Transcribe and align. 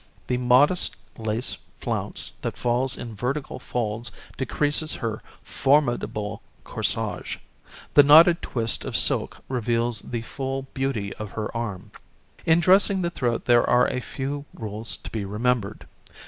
The 0.25 0.37
modest 0.39 0.95
lace 1.19 1.57
flounce 1.77 2.31
that 2.41 2.57
falls 2.57 2.97
in 2.97 3.13
vertical 3.13 3.59
folds 3.59 4.09
decreases 4.35 4.93
her 4.95 5.21
formidable 5.43 6.41
corsage. 6.63 7.37
The 7.93 8.01
knotted 8.01 8.41
twist 8.41 8.83
of 8.83 8.97
silk 8.97 9.43
reveals 9.47 10.01
the 10.01 10.23
full 10.23 10.63
beauty 10.73 11.13
of 11.17 11.33
her 11.33 11.55
arm. 11.55 11.91
[Illustration: 12.47 12.47
NO. 12.47 12.53
69] 12.55 12.57
In 12.57 12.59
dressing 12.61 13.01
the 13.03 13.09
throat 13.11 13.45
there 13.45 13.69
are 13.69 13.87
a 13.91 13.99
few 13.99 14.45
rules 14.55 14.97
to 14.97 15.11
be 15.11 15.23
remembered. 15.23 15.85